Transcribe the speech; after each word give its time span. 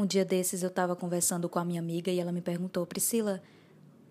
Um 0.00 0.06
dia 0.06 0.24
desses 0.24 0.62
eu 0.62 0.70
estava 0.70 0.96
conversando 0.96 1.46
com 1.46 1.58
a 1.58 1.64
minha 1.64 1.78
amiga 1.78 2.10
e 2.10 2.18
ela 2.18 2.32
me 2.32 2.40
perguntou: 2.40 2.86
Priscila, 2.86 3.42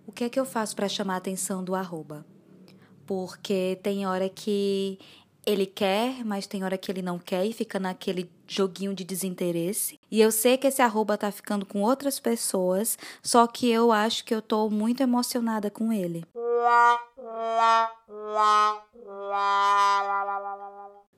o 0.06 0.12
que 0.12 0.24
é 0.24 0.30
que 0.30 0.40
eu 0.40 0.46
faço 0.46 0.76
para 0.76 0.88
chamar 0.88 1.16
a 1.16 1.18
atenção 1.18 1.64
do 1.64 1.74
arroba? 1.74 2.24
Porque 3.08 3.80
tem 3.82 4.06
hora 4.06 4.30
que 4.30 5.00
ele 5.44 5.66
quer, 5.66 6.24
mas 6.24 6.46
tem 6.46 6.64
hora 6.64 6.78
que 6.78 6.92
ele 6.92 7.02
não 7.02 7.18
quer 7.18 7.44
e 7.44 7.52
fica 7.52 7.80
naquele 7.80 8.30
joguinho 8.46 8.94
de 8.94 9.04
desinteresse. 9.04 10.00
E 10.12 10.22
eu 10.22 10.32
sei 10.32 10.60
que 10.60 10.68
esse 10.68 10.80
arroba 10.80 11.18
tá 11.18 11.32
ficando 11.32 11.66
com 11.66 11.82
outras 11.82 12.20
pessoas, 12.20 12.96
só 13.24 13.48
que 13.48 13.68
eu 13.68 13.92
acho 13.92 14.24
que 14.26 14.36
eu 14.36 14.44
tô 14.44 14.70
muito 14.70 15.02
emocionada 15.02 15.72
com 15.72 15.92
ele. 15.92 16.24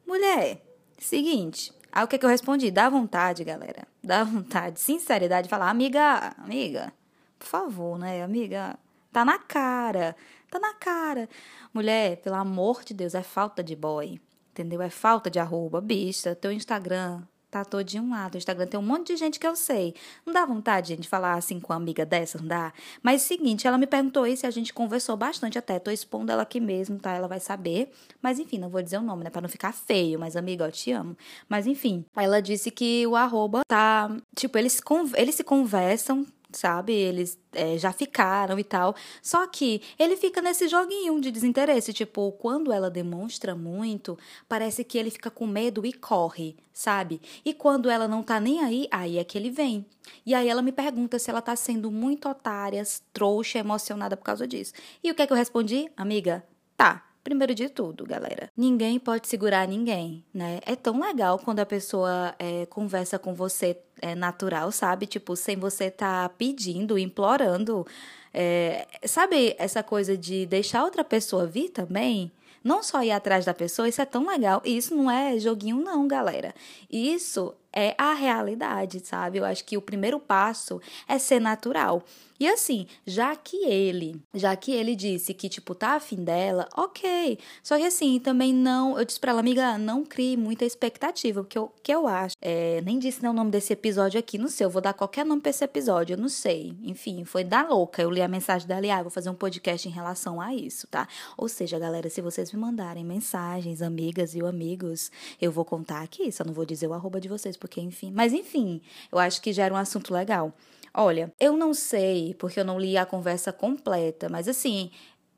Mulher, 0.07 0.65
seguinte, 0.97 1.73
aí 1.91 2.05
o 2.05 2.07
que, 2.07 2.17
que 2.17 2.25
eu 2.25 2.29
respondi? 2.29 2.71
Dá 2.71 2.87
vontade, 2.87 3.43
galera. 3.43 3.90
Dá 4.03 4.23
vontade, 4.23 4.79
sinceridade, 4.79 5.47
falar, 5.47 5.69
amiga, 5.69 6.33
amiga, 6.37 6.91
por 7.37 7.47
favor, 7.47 7.99
né, 7.99 8.23
amiga? 8.23 8.77
Tá 9.11 9.23
na 9.23 9.37
cara, 9.37 10.15
tá 10.49 10.59
na 10.59 10.73
cara. 10.73 11.29
Mulher, 11.73 12.17
pelo 12.17 12.35
amor 12.35 12.83
de 12.83 12.93
Deus, 12.93 13.13
é 13.13 13.21
falta 13.21 13.63
de 13.63 13.75
boy. 13.75 14.19
Entendeu? 14.51 14.81
É 14.81 14.89
falta 14.89 15.29
de 15.29 15.39
arroba. 15.39 15.79
Bicha, 15.79 16.35
teu 16.35 16.51
Instagram 16.51 17.23
tá 17.51 17.65
todo 17.65 17.83
de 17.83 17.99
um 17.99 18.09
lado. 18.09 18.35
O 18.35 18.37
Instagram 18.37 18.65
tem 18.65 18.79
um 18.79 18.83
monte 18.83 19.07
de 19.07 19.17
gente 19.17 19.39
que 19.39 19.45
eu 19.45 19.55
sei. 19.55 19.93
Não 20.25 20.33
dá 20.33 20.45
vontade, 20.45 20.89
gente, 20.89 21.07
falar 21.07 21.33
assim 21.33 21.59
com 21.59 21.73
uma 21.73 21.77
amiga 21.77 22.05
dessa, 22.05 22.39
não 22.39 22.47
dá? 22.47 22.73
Mas 23.03 23.21
seguinte, 23.21 23.67
ela 23.67 23.77
me 23.77 23.85
perguntou 23.85 24.25
isso 24.25 24.45
e 24.45 24.47
a 24.47 24.51
gente 24.51 24.73
conversou 24.73 25.17
bastante 25.17 25.57
até. 25.57 25.77
Tô 25.77 25.91
expondo 25.91 26.31
ela 26.31 26.43
aqui 26.43 26.59
mesmo, 26.59 26.97
tá? 26.97 27.11
Ela 27.11 27.27
vai 27.27 27.39
saber. 27.39 27.91
Mas 28.21 28.39
enfim, 28.39 28.57
não 28.57 28.69
vou 28.69 28.81
dizer 28.81 28.97
o 28.97 29.01
nome, 29.01 29.25
né? 29.25 29.29
Pra 29.29 29.41
não 29.41 29.49
ficar 29.49 29.73
feio. 29.73 30.17
Mas, 30.17 30.35
amiga, 30.35 30.65
eu 30.65 30.71
te 30.71 30.91
amo. 30.91 31.17
Mas 31.49 31.67
enfim, 31.67 32.05
ela 32.15 32.41
disse 32.41 32.71
que 32.71 33.05
o 33.05 33.15
arroba 33.15 33.63
tá. 33.67 34.09
Tipo, 34.35 34.57
eles, 34.57 34.81
eles 35.17 35.35
se 35.35 35.43
conversam 35.43 36.25
sabe? 36.53 36.93
Eles 36.93 37.39
é, 37.53 37.77
já 37.77 37.91
ficaram 37.91 38.57
e 38.57 38.63
tal. 38.63 38.95
Só 39.21 39.45
que 39.47 39.81
ele 39.97 40.15
fica 40.15 40.41
nesse 40.41 40.67
joguinho 40.67 41.19
de 41.19 41.31
desinteresse. 41.31 41.93
Tipo, 41.93 42.31
quando 42.33 42.71
ela 42.71 42.89
demonstra 42.89 43.55
muito, 43.55 44.17
parece 44.47 44.83
que 44.83 44.97
ele 44.97 45.11
fica 45.11 45.29
com 45.29 45.45
medo 45.45 45.85
e 45.85 45.93
corre, 45.93 46.55
sabe? 46.73 47.21
E 47.43 47.53
quando 47.53 47.89
ela 47.89 48.07
não 48.07 48.23
tá 48.23 48.39
nem 48.39 48.61
aí, 48.61 48.87
aí 48.91 49.17
é 49.17 49.23
que 49.23 49.37
ele 49.37 49.49
vem. 49.49 49.85
E 50.25 50.33
aí 50.33 50.47
ela 50.47 50.61
me 50.61 50.71
pergunta 50.71 51.19
se 51.19 51.29
ela 51.29 51.41
tá 51.41 51.55
sendo 51.55 51.91
muito 51.91 52.27
otária, 52.27 52.83
trouxa, 53.13 53.59
emocionada 53.59 54.17
por 54.17 54.23
causa 54.23 54.47
disso. 54.47 54.73
E 55.03 55.11
o 55.11 55.15
que 55.15 55.21
é 55.21 55.27
que 55.27 55.33
eu 55.33 55.37
respondi? 55.37 55.91
Amiga, 55.95 56.43
tá. 56.75 57.10
Primeiro 57.23 57.53
de 57.53 57.69
tudo, 57.69 58.03
galera, 58.03 58.49
ninguém 58.57 58.99
pode 58.99 59.27
segurar 59.27 59.67
ninguém, 59.67 60.25
né? 60.33 60.59
É 60.65 60.75
tão 60.75 60.99
legal 60.99 61.37
quando 61.37 61.59
a 61.59 61.65
pessoa 61.65 62.33
é, 62.39 62.65
conversa 62.65 63.19
com 63.19 63.35
você 63.35 63.77
é, 64.01 64.15
natural, 64.15 64.71
sabe? 64.71 65.05
Tipo, 65.05 65.35
sem 65.35 65.55
você 65.55 65.85
estar 65.85 66.27
tá 66.27 66.35
pedindo, 66.35 66.97
implorando. 66.97 67.85
É, 68.33 68.87
sabe 69.05 69.55
essa 69.59 69.83
coisa 69.83 70.17
de 70.17 70.47
deixar 70.47 70.83
outra 70.83 71.03
pessoa 71.03 71.45
vir 71.45 71.69
também? 71.69 72.31
Não 72.63 72.81
só 72.81 73.03
ir 73.03 73.11
atrás 73.11 73.45
da 73.45 73.53
pessoa, 73.53 73.87
isso 73.87 74.01
é 74.01 74.05
tão 74.05 74.27
legal. 74.27 74.61
E 74.65 74.75
isso 74.75 74.95
não 74.95 75.09
é 75.09 75.37
joguinho, 75.37 75.77
não, 75.77 76.07
galera. 76.07 76.55
Isso 76.89 77.53
é 77.73 77.95
a 77.97 78.13
realidade, 78.13 78.99
sabe? 79.05 79.37
Eu 79.37 79.45
acho 79.45 79.63
que 79.63 79.77
o 79.77 79.81
primeiro 79.81 80.19
passo 80.19 80.81
é 81.07 81.17
ser 81.17 81.39
natural. 81.39 82.03
E 82.41 82.47
assim, 82.47 82.87
já 83.05 83.35
que 83.35 83.55
ele, 83.67 84.19
já 84.33 84.55
que 84.55 84.71
ele 84.71 84.95
disse 84.95 85.31
que, 85.31 85.47
tipo, 85.47 85.75
tá 85.75 85.89
afim 85.89 86.23
dela, 86.23 86.67
ok. 86.75 87.37
Só 87.61 87.77
que 87.77 87.85
assim, 87.85 88.19
também 88.19 88.51
não. 88.51 88.97
Eu 88.97 89.05
disse 89.05 89.19
pra 89.19 89.29
ela, 89.29 89.41
amiga, 89.41 89.77
não 89.77 90.03
crie 90.03 90.35
muita 90.35 90.65
expectativa, 90.65 91.43
porque 91.43 91.59
o 91.59 91.69
que 91.83 91.93
eu 91.93 92.07
acho. 92.07 92.35
É, 92.41 92.81
nem 92.81 92.97
disse 92.97 93.21
né, 93.21 93.29
o 93.29 93.33
nome 93.33 93.51
desse 93.51 93.73
episódio 93.73 94.19
aqui, 94.19 94.39
não 94.39 94.47
sei, 94.47 94.65
eu 94.65 94.71
vou 94.71 94.81
dar 94.81 94.95
qualquer 94.95 95.23
nome 95.23 95.39
pra 95.39 95.51
esse 95.51 95.63
episódio, 95.63 96.15
eu 96.15 96.17
não 96.17 96.27
sei. 96.27 96.75
Enfim, 96.81 97.23
foi 97.25 97.43
da 97.43 97.61
louca. 97.61 98.01
Eu 98.01 98.09
li 98.09 98.23
a 98.23 98.27
mensagem 98.27 98.67
dela 98.67 98.87
e, 98.87 98.89
ah, 98.89 99.03
vou 99.03 99.11
fazer 99.11 99.29
um 99.29 99.35
podcast 99.35 99.87
em 99.87 99.91
relação 99.91 100.41
a 100.41 100.51
isso, 100.51 100.87
tá? 100.87 101.07
Ou 101.37 101.47
seja, 101.47 101.77
galera, 101.77 102.09
se 102.09 102.21
vocês 102.21 102.51
me 102.51 102.59
mandarem 102.59 103.05
mensagens, 103.05 103.83
amigas 103.83 104.33
e 104.33 104.41
amigos, 104.41 105.11
eu 105.39 105.51
vou 105.51 105.63
contar 105.63 106.01
aqui, 106.01 106.31
só 106.31 106.43
não 106.43 106.53
vou 106.53 106.65
dizer 106.65 106.87
o 106.87 106.93
arroba 106.93 107.21
de 107.21 107.29
vocês, 107.29 107.55
porque 107.61 107.79
enfim. 107.79 108.11
Mas 108.13 108.33
enfim, 108.33 108.81
eu 109.11 109.19
acho 109.19 109.41
que 109.41 109.53
já 109.53 109.63
era 109.65 109.73
um 109.73 109.77
assunto 109.77 110.11
legal. 110.13 110.51
Olha, 110.93 111.31
eu 111.39 111.55
não 111.55 111.73
sei, 111.73 112.33
porque 112.33 112.59
eu 112.59 112.65
não 112.65 112.77
li 112.77 112.97
a 112.97 113.05
conversa 113.05 113.53
completa, 113.53 114.27
mas 114.27 114.49
assim, 114.49 114.91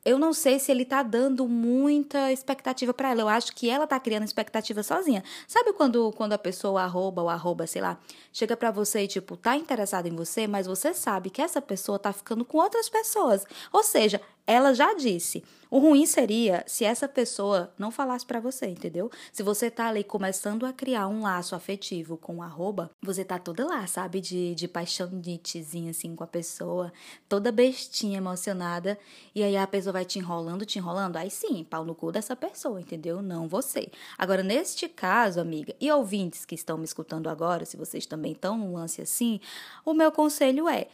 eu 0.04 0.18
não 0.18 0.32
sei 0.32 0.58
se 0.58 0.70
ele 0.70 0.84
tá 0.84 1.02
dando 1.02 1.46
muita 1.48 2.32
expectativa 2.32 2.92
para 2.92 3.10
ela. 3.10 3.22
Eu 3.22 3.28
acho 3.28 3.54
que 3.54 3.70
ela 3.70 3.86
tá 3.86 3.98
criando 3.98 4.24
expectativa 4.24 4.82
sozinha. 4.82 5.24
Sabe 5.46 5.72
quando, 5.72 6.12
quando 6.12 6.34
a 6.34 6.38
pessoa 6.38 6.82
arroba 6.82 7.22
ou 7.22 7.28
arroba, 7.28 7.66
sei 7.66 7.80
lá, 7.80 7.98
chega 8.32 8.56
para 8.56 8.70
você 8.70 9.04
e, 9.04 9.08
tipo, 9.08 9.36
tá 9.36 9.56
interessada 9.56 10.08
em 10.08 10.14
você, 10.14 10.46
mas 10.46 10.66
você 10.66 10.92
sabe 10.92 11.30
que 11.30 11.40
essa 11.40 11.62
pessoa 11.62 11.98
tá 11.98 12.12
ficando 12.12 12.44
com 12.44 12.58
outras 12.58 12.88
pessoas. 12.88 13.46
Ou 13.72 13.82
seja, 13.82 14.20
ela 14.46 14.74
já 14.74 14.94
disse. 14.94 15.42
O 15.70 15.78
ruim 15.78 16.06
seria 16.06 16.62
se 16.68 16.84
essa 16.84 17.08
pessoa 17.08 17.72
não 17.76 17.90
falasse 17.90 18.24
para 18.24 18.38
você, 18.38 18.66
entendeu? 18.66 19.10
Se 19.32 19.42
você 19.42 19.68
tá 19.68 19.88
ali 19.88 20.04
começando 20.04 20.64
a 20.64 20.72
criar 20.72 21.08
um 21.08 21.22
laço 21.22 21.56
afetivo 21.56 22.16
com 22.16 22.36
o 22.36 22.42
arroba, 22.42 22.90
você 23.02 23.24
tá 23.24 23.40
toda 23.40 23.66
lá, 23.66 23.84
sabe? 23.88 24.20
De, 24.20 24.54
de 24.54 24.68
paixonitezinha 24.68 25.90
assim 25.90 26.14
com 26.14 26.22
a 26.22 26.28
pessoa, 26.28 26.92
toda 27.28 27.50
bestinha, 27.50 28.18
emocionada, 28.18 28.96
e 29.34 29.42
aí 29.42 29.56
a 29.56 29.66
pessoa 29.66 29.94
vai 29.94 30.04
te 30.04 30.18
enrolando, 30.18 30.64
te 30.64 30.78
enrolando, 30.78 31.16
aí 31.16 31.28
sim, 31.30 31.64
pau 31.64 31.84
no 31.84 31.94
cu 31.94 32.12
dessa 32.12 32.36
pessoa, 32.36 32.80
entendeu? 32.80 33.20
Não 33.20 33.48
você. 33.48 33.90
Agora, 34.16 34.44
neste 34.44 34.88
caso, 34.88 35.40
amiga, 35.40 35.74
e 35.80 35.90
ouvintes 35.90 36.44
que 36.44 36.54
estão 36.54 36.78
me 36.78 36.84
escutando 36.84 37.28
agora, 37.28 37.64
se 37.64 37.76
vocês 37.76 38.06
também 38.06 38.30
estão 38.30 38.56
num 38.56 38.74
lance 38.74 39.02
assim, 39.02 39.40
o 39.84 39.92
meu 39.92 40.12
conselho 40.12 40.68
é: 40.68 40.86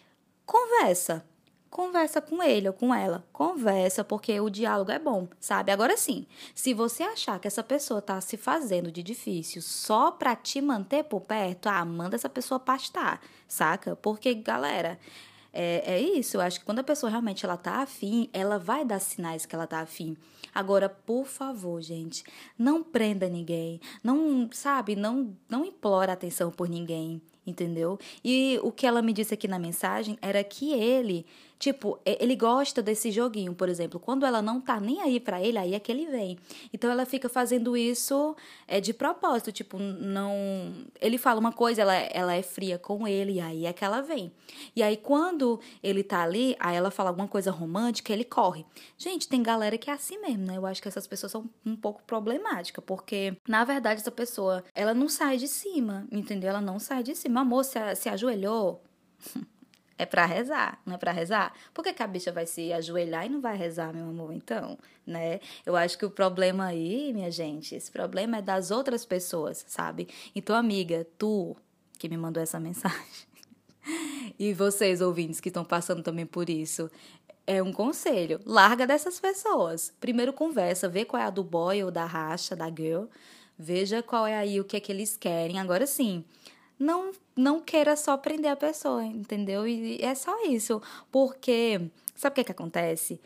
conversa 0.47 1.23
conversa 1.71 2.21
com 2.21 2.43
ele 2.43 2.69
ou 2.69 2.75
com 2.75 2.93
ela. 2.95 3.25
Conversa, 3.33 4.03
porque 4.03 4.39
o 4.41 4.51
diálogo 4.51 4.91
é 4.91 4.99
bom, 4.99 5.29
sabe? 5.39 5.71
Agora 5.71 5.97
sim, 5.97 6.27
se 6.55 6.75
você 6.75 7.05
achar 7.05 7.39
que 7.39 7.47
essa 7.47 7.63
pessoa 7.63 8.03
tá 8.03 8.21
se 8.21 8.37
fazendo 8.37 8.91
de 8.91 9.03
difícil 9.03 9.63
só 9.63 10.11
pra 10.11 10.35
te 10.35 10.61
manter 10.61 11.05
por 11.05 11.21
perto, 11.21 11.69
ah, 11.69 11.85
manda 11.85 12.17
essa 12.17 12.29
pessoa 12.29 12.59
pastar, 12.59 13.21
saca? 13.47 13.95
Porque, 13.95 14.35
galera, 14.35 14.99
é, 15.53 15.95
é 15.95 16.01
isso, 16.01 16.37
eu 16.37 16.41
acho 16.41 16.59
que 16.61 16.67
quando 16.67 16.81
a 16.81 16.85
pessoa 16.85 17.11
realmente 17.11 17.45
ela 17.45 17.57
tá 17.57 17.77
afim, 17.83 18.29
ela 18.33 18.59
vai 18.59 18.85
dar 18.85 18.99
sinais 18.99 19.47
que 19.47 19.55
ela 19.55 19.67
tá 19.67 19.81
afim. 19.81 20.17
Agora, 20.53 20.89
por 20.89 21.27
favor, 21.27 21.81
gente, 21.81 22.25
não 22.59 22.83
prenda 22.83 23.29
ninguém, 23.29 23.81
não, 24.03 24.49
sabe, 24.53 24.97
não, 24.97 25.37
não 25.49 25.65
implora 25.65 26.13
atenção 26.13 26.51
por 26.51 26.69
ninguém, 26.69 27.23
entendeu? 27.47 27.99
E 28.25 28.59
o 28.63 28.73
que 28.73 28.87
ela 28.87 29.03
me 29.03 29.13
disse 29.13 29.35
aqui 29.35 29.47
na 29.47 29.59
mensagem 29.59 30.19
era 30.21 30.43
que 30.43 30.73
ele 30.73 31.27
Tipo, 31.61 32.01
ele 32.07 32.35
gosta 32.35 32.81
desse 32.81 33.11
joguinho, 33.11 33.55
por 33.55 33.69
exemplo. 33.69 34.01
Quando 34.01 34.25
ela 34.25 34.41
não 34.41 34.63
tá 34.63 34.81
nem 34.81 35.03
aí 35.03 35.21
para 35.21 35.43
ele, 35.43 35.59
aí 35.59 35.75
é 35.75 35.79
que 35.79 35.93
ele 35.93 36.07
vem. 36.07 36.39
Então 36.73 36.91
ela 36.91 37.05
fica 37.05 37.29
fazendo 37.29 37.77
isso 37.77 38.35
é 38.67 38.81
de 38.81 38.95
propósito, 38.95 39.53
tipo, 39.53 39.79
não, 39.79 40.33
ele 40.99 41.19
fala 41.19 41.39
uma 41.39 41.53
coisa, 41.53 41.83
ela, 41.83 41.95
ela 41.95 42.35
é 42.35 42.41
fria 42.41 42.79
com 42.79 43.07
ele 43.07 43.39
aí 43.41 43.67
é 43.67 43.75
que 43.75 43.85
ela 43.85 44.01
vem. 44.01 44.33
E 44.75 44.83
aí 44.83 44.97
quando 44.97 45.61
ele 45.83 46.03
tá 46.03 46.23
ali, 46.23 46.57
aí 46.59 46.75
ela 46.75 46.91
fala 46.91 47.11
alguma 47.11 47.29
coisa 47.29 47.51
romântica, 47.51 48.11
ele 48.11 48.25
corre. 48.25 48.65
Gente, 48.97 49.29
tem 49.29 49.43
galera 49.43 49.77
que 49.77 49.91
é 49.91 49.93
assim 49.93 50.19
mesmo, 50.19 50.47
né? 50.47 50.57
Eu 50.57 50.65
acho 50.65 50.81
que 50.81 50.89
essas 50.89 51.07
pessoas 51.07 51.31
são 51.31 51.45
um 51.67 51.77
pouco 51.77 52.03
problemáticas, 52.05 52.83
porque 52.87 53.37
na 53.47 53.65
verdade 53.65 54.01
essa 54.01 54.11
pessoa, 54.11 54.65
ela 54.75 54.95
não 54.95 55.11
sai 55.11 55.37
de 55.37 55.47
cima, 55.47 56.09
entendeu? 56.11 56.49
Ela 56.49 56.63
não 56.63 56.79
sai 56.79 57.03
de 57.03 57.15
cima. 57.15 57.43
Amor, 57.43 57.65
se, 57.65 57.79
se 57.97 58.09
ajoelhou, 58.09 58.83
É 60.01 60.07
para 60.07 60.25
rezar, 60.25 60.81
não 60.87 60.95
é 60.95 60.97
para 60.97 61.13
rezar? 61.13 61.53
Por 61.75 61.85
que, 61.85 61.93
que, 61.93 62.03
a 62.03 62.07
bicha 62.07 62.33
vai 62.33 62.47
se 62.47 62.73
ajoelhar 62.73 63.27
e 63.27 63.29
não 63.29 63.39
vai 63.39 63.55
rezar, 63.55 63.93
meu 63.93 64.09
amor, 64.09 64.33
então? 64.33 64.79
Né? 65.07 65.41
Eu 65.67 65.77
acho 65.77 65.99
que 65.99 66.07
o 66.07 66.11
problema 66.11 66.65
aí, 66.65 67.13
minha 67.13 67.31
gente, 67.31 67.75
esse 67.75 67.91
problema 67.91 68.39
é 68.39 68.43
das 68.43 68.71
outras 68.71 69.05
pessoas, 69.05 69.63
sabe? 69.69 70.09
Então, 70.35 70.57
amiga, 70.57 71.07
tu 71.19 71.55
que 71.99 72.09
me 72.09 72.17
mandou 72.17 72.43
essa 72.43 72.59
mensagem, 72.61 72.99
e 74.39 74.55
vocês, 74.55 75.03
ouvintes, 75.03 75.39
que 75.39 75.51
estão 75.51 75.67
passando 75.67 76.03
também 76.03 76.25
por 76.25 76.49
isso, 76.49 76.91
é 77.47 77.63
um 77.63 77.71
conselho. 77.71 78.41
Larga 78.47 78.87
dessas 78.87 79.21
pessoas. 79.21 79.93
Primeiro 80.01 80.33
conversa, 80.33 80.89
vê 80.89 81.05
qual 81.05 81.23
é 81.23 81.27
a 81.27 81.31
do 81.31 81.45
boy 81.45 81.85
ou 81.85 81.91
da 81.91 82.07
racha, 82.07 82.57
da 82.57 82.71
girl. 82.71 83.05
Veja 83.59 84.03
qual 84.03 84.27
é 84.27 84.39
aí 84.39 84.59
o 84.59 84.65
que 84.65 84.79
é 84.79 84.81
que 84.81 84.91
eles 84.91 85.15
querem. 85.15 85.59
Agora 85.59 85.87
sim, 85.87 86.25
não 86.81 87.13
não 87.37 87.61
queira 87.61 87.97
só 87.97 88.17
prender 88.17 88.51
a 88.51 88.57
pessoa, 88.57 89.05
entendeu? 89.05 89.67
E 89.67 89.99
é 90.03 90.15
só 90.15 90.45
isso. 90.45 90.83
Porque, 91.11 91.81
sabe 92.15 92.33
o 92.33 92.35
que, 92.35 92.45
que 92.45 92.53
acontece? 92.53 93.21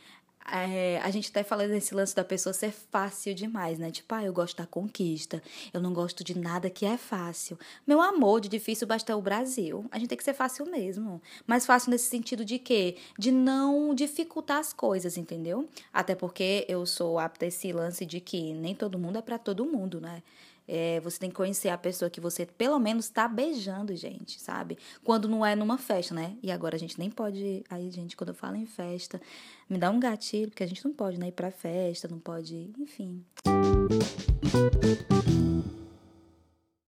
É, 0.53 1.01
a 1.03 1.11
gente 1.11 1.31
até 1.31 1.43
fala 1.43 1.67
desse 1.67 1.95
lance 1.95 2.15
da 2.15 2.23
pessoa 2.23 2.53
ser 2.53 2.71
fácil 2.71 3.35
demais, 3.35 3.79
né? 3.79 3.91
Tipo, 3.91 4.15
ah, 4.15 4.23
eu 4.23 4.33
gosto 4.33 4.59
da 4.59 4.67
conquista, 4.67 5.43
eu 5.73 5.81
não 5.81 5.95
gosto 5.95 6.23
de 6.23 6.39
nada 6.39 6.69
que 6.69 6.85
é 6.85 6.99
fácil. 6.99 7.59
Meu 7.87 8.01
amor, 8.01 8.43
de 8.43 8.49
difícil 8.49 8.87
basta 8.87 9.17
o 9.17 9.23
Brasil. 9.23 9.87
A 9.91 9.99
gente 9.99 10.11
tem 10.11 10.19
que 10.19 10.25
ser 10.25 10.35
fácil 10.35 10.67
mesmo. 10.67 11.21
Mas 11.47 11.65
fácil 11.65 11.91
nesse 11.91 12.11
sentido 12.11 12.45
de 12.45 12.59
quê? 12.59 12.97
De 13.19 13.33
não 13.33 13.95
dificultar 13.95 14.59
as 14.59 14.73
coisas, 14.73 15.17
entendeu? 15.17 15.67
Até 15.93 16.15
porque 16.15 16.67
eu 16.69 16.85
sou 16.85 17.19
apta 17.19 17.47
a 17.47 17.49
esse 17.49 17.73
lance 17.73 18.05
de 18.05 18.21
que 18.21 18.53
nem 18.53 18.75
todo 18.75 18.99
mundo 18.99 19.19
é 19.19 19.23
para 19.23 19.39
todo 19.39 19.65
mundo, 19.65 19.99
né? 19.99 20.23
É, 20.67 21.01
você 21.01 21.19
tem 21.19 21.29
que 21.31 21.37
conhecer 21.37 21.69
a 21.69 21.79
pessoa 21.79 22.11
que 22.11 22.21
você 22.21 22.47
pelo 22.47 22.79
menos 22.79 23.09
tá 23.09 23.29
beijando, 23.29 23.95
gente, 23.95 24.41
sabe? 24.41 24.79
Quando 25.03 25.29
não 25.29 25.45
é 25.45 25.55
numa 25.55 25.79
festa, 25.79 26.15
né? 26.15 26.37
E 26.43 26.51
agora 26.51 26.77
a 26.77 26.79
gente 26.79 26.99
nem 26.99 27.11
pode. 27.11 27.63
Aí, 27.69 27.91
gente, 27.91 28.17
quando 28.17 28.31
eu 28.31 28.35
falo 28.35 28.57
em 28.57 28.67
festa, 28.67 29.21
me 29.69 29.79
dá 29.79 29.91
um 29.91 30.01
gatilho, 30.01 30.49
porque 30.49 30.65
a 30.65 30.67
gente 30.67 30.85
não 30.85 30.93
pode, 30.93 31.19
né? 31.19 31.29
Ir 31.29 31.33
pra 31.33 31.51
festa, 31.51 32.09
não 32.09 32.19
pode. 32.19 32.71
Enfim. 32.79 33.25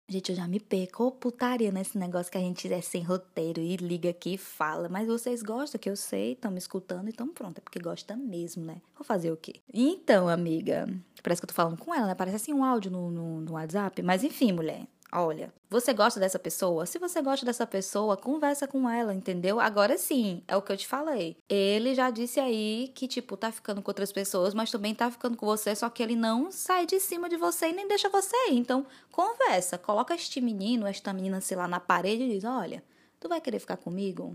Gente, 0.08 0.30
eu 0.30 0.36
já 0.36 0.46
me 0.46 0.60
perco 0.60 1.10
putaria 1.10 1.72
nesse 1.72 1.98
negócio 1.98 2.30
que 2.30 2.38
a 2.38 2.40
gente 2.40 2.72
é 2.72 2.80
sem 2.80 3.02
roteiro 3.02 3.60
e 3.60 3.76
liga 3.76 4.08
aqui 4.08 4.34
e 4.34 4.38
fala. 4.38 4.88
Mas 4.88 5.08
vocês 5.08 5.42
gostam, 5.42 5.80
que 5.80 5.90
eu 5.90 5.96
sei, 5.96 6.32
estão 6.32 6.48
me 6.50 6.58
escutando, 6.58 7.08
então 7.08 7.26
pronto, 7.26 7.58
é 7.58 7.60
porque 7.60 7.80
gosta 7.80 8.16
mesmo, 8.16 8.64
né? 8.64 8.80
Vou 8.94 9.04
fazer 9.04 9.32
o 9.32 9.36
quê? 9.36 9.54
Então, 9.74 10.28
amiga, 10.28 10.88
parece 11.26 11.40
que 11.40 11.44
eu 11.44 11.48
tô 11.48 11.54
falando 11.54 11.76
com 11.76 11.92
ela, 11.92 12.06
né? 12.06 12.14
Parece 12.14 12.36
assim 12.36 12.52
um 12.52 12.62
áudio 12.62 12.88
no, 12.88 13.10
no, 13.10 13.40
no 13.40 13.52
WhatsApp. 13.54 14.00
Mas 14.00 14.22
enfim, 14.22 14.52
mulher, 14.52 14.86
Olha, 15.12 15.52
você 15.70 15.94
gosta 15.94 16.18
dessa 16.18 16.38
pessoa? 16.38 16.84
Se 16.84 16.98
você 16.98 17.22
gosta 17.22 17.46
dessa 17.46 17.66
pessoa, 17.66 18.16
conversa 18.16 18.66
com 18.66 18.90
ela, 18.90 19.14
entendeu? 19.14 19.60
Agora 19.60 19.96
sim, 19.96 20.42
é 20.48 20.56
o 20.56 20.62
que 20.62 20.72
eu 20.72 20.76
te 20.76 20.86
falei. 20.86 21.36
Ele 21.48 21.94
já 21.94 22.10
disse 22.10 22.40
aí 22.40 22.90
que, 22.94 23.06
tipo, 23.06 23.36
tá 23.36 23.52
ficando 23.52 23.80
com 23.80 23.90
outras 23.90 24.10
pessoas, 24.10 24.52
mas 24.52 24.70
também 24.70 24.94
tá 24.94 25.10
ficando 25.10 25.36
com 25.36 25.46
você, 25.46 25.74
só 25.76 25.88
que 25.88 26.02
ele 26.02 26.16
não 26.16 26.50
sai 26.50 26.86
de 26.86 26.98
cima 26.98 27.28
de 27.28 27.36
você 27.36 27.68
e 27.68 27.72
nem 27.72 27.86
deixa 27.86 28.08
você 28.08 28.36
ir. 28.50 28.56
Então, 28.56 28.84
conversa. 29.12 29.78
Coloca 29.78 30.14
este 30.14 30.40
menino, 30.40 30.86
esta 30.86 31.12
menina, 31.12 31.40
sei 31.40 31.56
lá, 31.56 31.68
na 31.68 31.78
parede 31.78 32.24
e 32.24 32.34
diz: 32.34 32.44
Olha, 32.44 32.82
tu 33.20 33.28
vai 33.28 33.40
querer 33.40 33.60
ficar 33.60 33.76
comigo? 33.76 34.32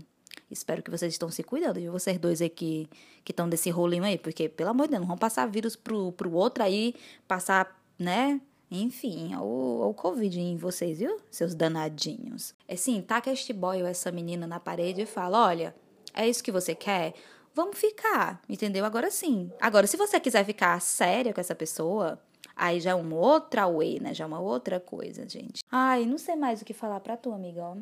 Espero 0.52 0.82
que 0.82 0.90
vocês 0.90 1.12
estão 1.12 1.30
se 1.30 1.42
cuidando, 1.42 1.80
de 1.80 1.88
vocês 1.88 2.18
dois 2.18 2.42
aqui 2.42 2.88
que 3.24 3.32
estão 3.32 3.48
desse 3.48 3.70
rolinho 3.70 4.04
aí, 4.04 4.18
porque, 4.18 4.48
pelo 4.48 4.70
amor 4.70 4.86
de 4.86 4.90
Deus, 4.92 5.00
não 5.00 5.08
vão 5.08 5.18
passar 5.18 5.46
vírus 5.46 5.76
pro, 5.76 6.12
pro 6.12 6.32
outro 6.32 6.62
aí, 6.62 6.94
passar, 7.26 7.80
né? 7.98 8.40
Enfim, 8.70 9.34
o, 9.36 9.90
o 9.90 9.94
Covid 9.94 10.40
em 10.40 10.56
vocês, 10.56 10.98
viu? 10.98 11.18
Seus 11.30 11.54
danadinhos. 11.54 12.54
É 12.66 12.74
sim, 12.74 13.02
taca 13.02 13.30
este 13.30 13.52
boy 13.52 13.82
ou 13.82 13.86
essa 13.86 14.10
menina 14.10 14.46
na 14.46 14.58
parede 14.58 15.02
e 15.02 15.06
fala: 15.06 15.46
olha, 15.46 15.74
é 16.14 16.26
isso 16.26 16.42
que 16.42 16.50
você 16.50 16.74
quer? 16.74 17.12
Vamos 17.54 17.78
ficar, 17.78 18.40
entendeu? 18.48 18.84
Agora 18.84 19.10
sim. 19.10 19.50
Agora, 19.60 19.86
se 19.86 19.96
você 19.96 20.18
quiser 20.18 20.44
ficar 20.46 20.80
séria 20.80 21.34
com 21.34 21.40
essa 21.40 21.54
pessoa, 21.54 22.18
aí 22.56 22.80
já 22.80 22.92
é 22.92 22.94
uma 22.94 23.14
outra 23.14 23.68
way, 23.68 24.00
né? 24.00 24.14
Já 24.14 24.24
é 24.24 24.26
uma 24.26 24.40
outra 24.40 24.80
coisa, 24.80 25.28
gente. 25.28 25.62
Ai, 25.70 26.06
não 26.06 26.16
sei 26.16 26.34
mais 26.34 26.62
o 26.62 26.64
que 26.64 26.72
falar 26.72 27.00
pra 27.00 27.14
tu, 27.14 27.30
amiga. 27.30 27.76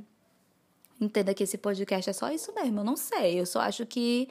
Entenda 1.01 1.33
que 1.33 1.45
esse 1.45 1.57
podcast 1.57 2.11
é 2.11 2.13
só 2.13 2.31
isso 2.31 2.53
mesmo. 2.55 2.81
Eu 2.81 2.85
não 2.85 2.97
sei. 2.97 3.41
Eu 3.41 3.47
só 3.47 3.61
acho 3.61 3.87
que 3.87 4.29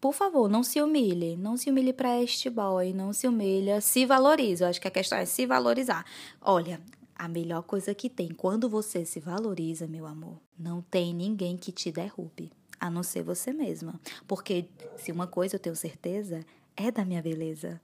por 0.00 0.14
favor, 0.14 0.48
não 0.48 0.62
se 0.62 0.80
humilhe. 0.80 1.36
Não 1.36 1.56
se 1.56 1.70
humilhe 1.70 1.92
para 1.92 2.22
este 2.22 2.48
boy. 2.48 2.92
Não 2.92 3.12
se 3.12 3.26
humilha. 3.26 3.80
Se 3.80 4.06
valorize. 4.06 4.62
Eu 4.62 4.68
acho 4.68 4.80
que 4.80 4.88
a 4.88 4.92
questão 4.92 5.18
é 5.18 5.24
se 5.24 5.44
valorizar. 5.44 6.04
Olha, 6.40 6.80
a 7.16 7.26
melhor 7.26 7.62
coisa 7.62 7.92
que 7.94 8.08
tem 8.08 8.28
quando 8.28 8.68
você 8.68 9.04
se 9.04 9.18
valoriza, 9.18 9.88
meu 9.88 10.06
amor, 10.06 10.38
não 10.56 10.80
tem 10.80 11.12
ninguém 11.12 11.56
que 11.56 11.72
te 11.72 11.90
derrube. 11.90 12.52
A 12.78 12.88
não 12.88 13.02
ser 13.02 13.24
você 13.24 13.52
mesma. 13.52 14.00
Porque 14.26 14.66
se 14.96 15.10
uma 15.10 15.26
coisa 15.26 15.56
eu 15.56 15.60
tenho 15.60 15.74
certeza, 15.74 16.46
é 16.76 16.92
da 16.92 17.04
minha 17.04 17.20
beleza. 17.20 17.80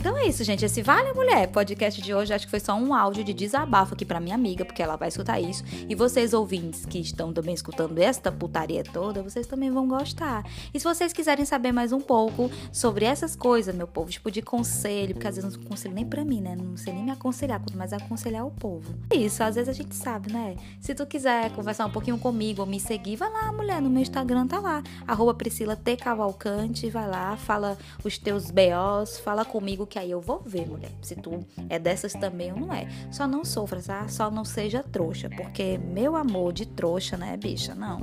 Então 0.00 0.16
é 0.16 0.26
isso, 0.26 0.42
gente. 0.42 0.64
Esse 0.64 0.80
Vale 0.80 1.12
Mulher 1.12 1.48
podcast 1.48 2.00
de 2.00 2.14
hoje 2.14 2.32
acho 2.32 2.46
que 2.46 2.50
foi 2.50 2.58
só 2.58 2.74
um 2.74 2.94
áudio 2.94 3.22
de 3.22 3.34
desabafo 3.34 3.92
aqui 3.92 4.02
para 4.02 4.18
minha 4.18 4.34
amiga, 4.34 4.64
porque 4.64 4.82
ela 4.82 4.96
vai 4.96 5.08
escutar 5.08 5.38
isso. 5.38 5.62
E 5.86 5.94
vocês 5.94 6.32
ouvintes 6.32 6.86
que 6.86 6.98
estão 6.98 7.34
também 7.34 7.52
escutando 7.52 7.98
esta 7.98 8.32
putaria 8.32 8.82
toda, 8.82 9.22
vocês 9.22 9.46
também 9.46 9.70
vão 9.70 9.86
gostar. 9.86 10.42
E 10.72 10.80
se 10.80 10.84
vocês 10.84 11.12
quiserem 11.12 11.44
saber 11.44 11.70
mais 11.70 11.92
um 11.92 12.00
pouco 12.00 12.50
sobre 12.72 13.04
essas 13.04 13.36
coisas, 13.36 13.74
meu 13.74 13.86
povo, 13.86 14.10
tipo 14.10 14.30
de 14.30 14.40
conselho, 14.40 15.12
porque 15.12 15.28
às 15.28 15.36
vezes 15.36 15.54
não 15.54 15.64
conselho 15.64 15.94
nem 15.94 16.06
para 16.06 16.24
mim, 16.24 16.40
né? 16.40 16.56
Não 16.56 16.78
sei 16.78 16.94
nem 16.94 17.04
me 17.04 17.10
aconselhar, 17.10 17.60
quanto 17.60 17.76
mais 17.76 17.92
aconselhar 17.92 18.46
o 18.46 18.50
povo. 18.50 18.94
É 19.10 19.16
isso, 19.16 19.42
às 19.42 19.56
vezes 19.56 19.68
a 19.68 19.74
gente 19.74 19.94
sabe, 19.94 20.32
né? 20.32 20.56
Se 20.80 20.94
tu 20.94 21.04
quiser 21.04 21.50
conversar 21.50 21.84
um 21.84 21.90
pouquinho 21.90 22.16
comigo 22.16 22.62
ou 22.62 22.66
me 22.66 22.80
seguir, 22.80 23.16
vai 23.16 23.30
lá, 23.30 23.52
mulher, 23.52 23.82
no 23.82 23.90
meu 23.90 24.00
Instagram 24.00 24.46
tá 24.46 24.60
lá, 24.60 24.82
arroba 25.06 25.34
Priscila 25.34 25.76
T. 25.76 25.94
Cavalcante, 25.98 26.88
vai 26.88 27.06
lá, 27.06 27.36
fala 27.36 27.76
os 28.02 28.16
teus 28.16 28.50
BOs, 28.50 29.18
fala 29.18 29.44
comigo 29.44 29.89
que 29.90 29.98
aí 29.98 30.10
eu 30.10 30.20
vou 30.20 30.40
ver, 30.46 30.66
mulher, 30.66 30.92
se 31.02 31.16
tu 31.16 31.44
é 31.68 31.78
dessas 31.78 32.12
também 32.12 32.52
ou 32.52 32.58
não 32.58 32.72
é. 32.72 32.88
Só 33.10 33.26
não 33.26 33.44
sofra, 33.44 33.82
tá? 33.82 34.08
Só 34.08 34.30
não 34.30 34.44
seja 34.44 34.82
trouxa, 34.82 35.28
porque 35.28 35.76
meu 35.76 36.16
amor 36.16 36.52
de 36.52 36.64
trouxa, 36.64 37.16
né, 37.16 37.36
bicha? 37.36 37.74
Não. 37.74 37.98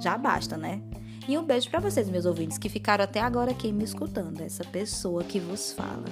Já 0.00 0.16
basta, 0.16 0.56
né? 0.56 0.80
E 1.26 1.36
um 1.36 1.44
beijo 1.44 1.70
para 1.70 1.80
vocês, 1.80 2.08
meus 2.08 2.26
ouvintes, 2.26 2.58
que 2.58 2.68
ficaram 2.68 3.04
até 3.04 3.20
agora 3.20 3.50
aqui 3.50 3.72
me 3.72 3.84
escutando, 3.84 4.40
essa 4.40 4.64
pessoa 4.64 5.24
que 5.24 5.40
vos 5.40 5.72
fala. 5.72 6.04